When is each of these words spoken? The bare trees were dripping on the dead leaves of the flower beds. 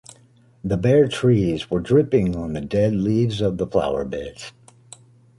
The 0.63 0.77
bare 0.77 1.07
trees 1.07 1.69
were 1.69 1.79
dripping 1.79 2.35
on 2.35 2.53
the 2.53 2.61
dead 2.61 2.95
leaves 2.95 3.39
of 3.39 3.59
the 3.59 3.67
flower 3.67 4.03
beds. 4.03 4.51